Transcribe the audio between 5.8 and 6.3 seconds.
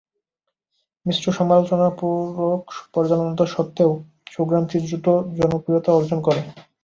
অর্জন